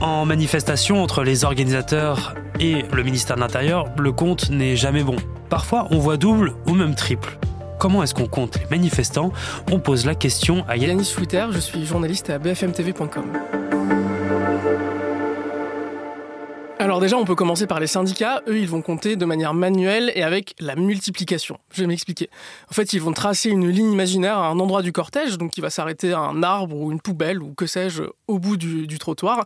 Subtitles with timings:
[0.00, 5.16] En manifestation entre les organisateurs et le ministère de l'Intérieur, le compte n'est jamais bon.
[5.48, 7.38] Parfois, on voit double ou même triple.
[7.80, 9.32] Comment est-ce qu'on compte les manifestants?
[9.72, 13.24] On pose la question à Yanis Flouter, je suis journaliste à bfmtv.com.
[16.88, 18.40] Alors déjà, on peut commencer par les syndicats.
[18.48, 21.58] Eux, ils vont compter de manière manuelle et avec la multiplication.
[21.70, 22.30] Je vais m'expliquer.
[22.70, 25.60] En fait, ils vont tracer une ligne imaginaire à un endroit du cortège, donc qui
[25.60, 29.44] va s'arrêter à un arbre ou une poubelle ou que sais-je au bout du, trottoir.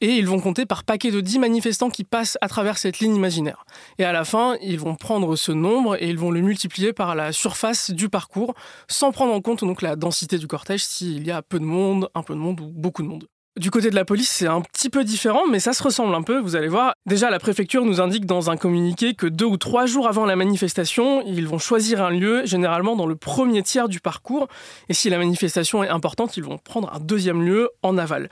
[0.00, 3.16] Et ils vont compter par paquet de 10 manifestants qui passent à travers cette ligne
[3.16, 3.66] imaginaire.
[3.98, 7.16] Et à la fin, ils vont prendre ce nombre et ils vont le multiplier par
[7.16, 8.54] la surface du parcours,
[8.86, 12.08] sans prendre en compte donc la densité du cortège, s'il y a peu de monde,
[12.14, 13.26] un peu de monde ou beaucoup de monde.
[13.56, 16.22] Du côté de la police, c'est un petit peu différent, mais ça se ressemble un
[16.22, 16.94] peu, vous allez voir.
[17.06, 20.34] Déjà, la préfecture nous indique dans un communiqué que deux ou trois jours avant la
[20.34, 24.48] manifestation, ils vont choisir un lieu, généralement dans le premier tiers du parcours.
[24.88, 28.28] Et si la manifestation est importante, ils vont prendre un deuxième lieu en aval.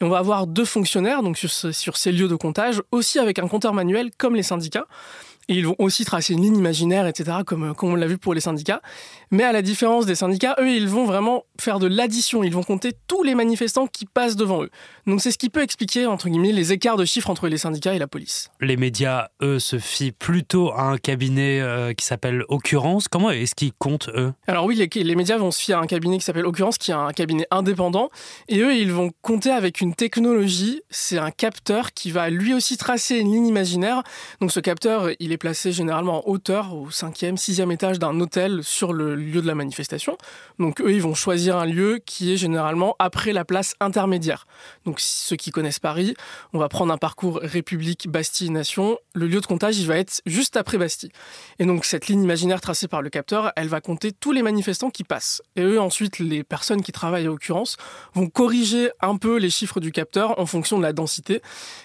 [0.00, 3.38] Et on va avoir deux fonctionnaires donc sur, sur ces lieux de comptage, aussi avec
[3.38, 4.88] un compteur manuel comme les syndicats.
[5.48, 8.34] Et ils vont aussi tracer une ligne imaginaire, etc., comme, comme on l'a vu pour
[8.34, 8.80] les syndicats.
[9.30, 12.44] Mais à la différence des syndicats, eux, ils vont vraiment faire de l'addition.
[12.44, 14.70] Ils vont compter tous les manifestants qui passent devant eux.
[15.06, 17.94] Donc c'est ce qui peut expliquer, entre guillemets, les écarts de chiffres entre les syndicats
[17.94, 18.50] et la police.
[18.60, 23.08] Les médias, eux, se fient plutôt à un cabinet euh, qui s'appelle Occurrence.
[23.08, 24.32] Comment est-ce qu'ils comptent, eux?
[24.46, 26.90] Alors oui, les, les, médias vont se fier à un cabinet qui s'appelle Occurrence, qui
[26.90, 28.10] est un cabinet indépendant.
[28.48, 30.82] Et eux, ils vont compter avec une technologie.
[30.90, 34.02] C'est un capteur qui va lui aussi tracer une ligne imaginaire.
[34.40, 38.62] Donc ce capteur, il est placé généralement en hauteur, au cinquième, sixième étage d'un hôtel
[38.62, 40.16] sur le lieu de la manifestation.
[40.58, 44.46] Donc eux, ils vont choisir un lieu qui est généralement après la place intermédiaire.
[44.84, 46.14] Donc ceux qui connaissent Paris,
[46.52, 48.98] on va prendre un parcours République, Bastille, Nation.
[49.14, 51.10] Le lieu de comptage, il va être juste après Bastille.
[51.58, 54.90] Et donc cette ligne imaginaire tracée par le capteur, elle va compter tous les manifestants
[54.90, 55.42] qui passent.
[55.56, 57.76] Et eux, ensuite, les personnes qui travaillent à l'occurrence,
[58.14, 61.40] vont corriger un peu les chiffres du capteur en fonction de la densité.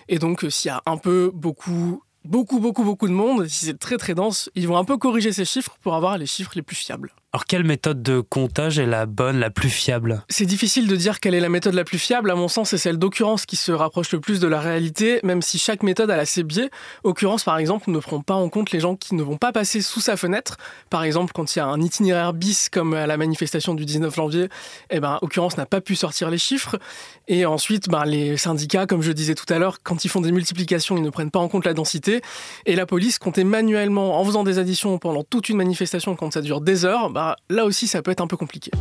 [0.08, 3.78] Et donc s'il y a un peu, beaucoup, beaucoup, beaucoup, beaucoup de monde, si c'est
[3.78, 6.62] très très dense, ils vont un peu corriger ces chiffres pour avoir les chiffres les
[6.62, 7.12] plus fiables.
[7.32, 10.24] Alors quelle méthode de comptage est la bonne, la plus fiable?
[10.30, 12.32] C'est difficile de dire quelle est la méthode la plus fiable.
[12.32, 15.44] À mon sens, c'est celle d'occurrence qui se rapproche le plus de la réalité, même
[15.44, 16.72] si chaque méthode a ses biais.
[17.04, 19.84] Occurrence, par exemple, ne prend pas en compte les gens qui ne vont pas passer
[19.84, 20.58] sous sa fenêtre.
[20.90, 24.16] Par exemple, quand il y a un itinéraire bis comme à la manifestation du 19
[24.16, 24.50] janvier,
[24.90, 26.80] eh ben, Occurrence n'a pas pu sortir les chiffres.
[27.28, 30.32] Et ensuite, ben, les syndicats, comme je disais tout à l'heure, quand ils font des
[30.32, 32.24] multiplications, ils ne prennent pas en compte la densité.
[32.66, 36.42] Et la police comptait manuellement, en faisant des additions pendant toute une manifestation, quand ça
[36.42, 38.72] dure des heures, bah, là aussi ça peut être un peu compliqué.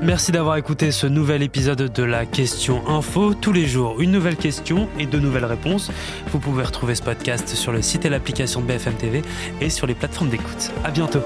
[0.00, 3.34] Merci d'avoir écouté ce nouvel épisode de la question info.
[3.34, 5.90] Tous les jours, une nouvelle question et de nouvelles réponses.
[6.28, 9.20] Vous pouvez retrouver ce podcast sur le site et l'application de BFM TV
[9.60, 10.70] et sur les plateformes d'écoute.
[10.82, 11.20] À bientôt.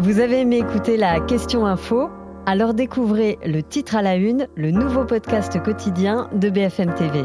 [0.00, 2.10] Vous avez aimé écouter la question info?
[2.44, 7.24] Alors découvrez le titre à la une, le nouveau podcast quotidien de BFM TV.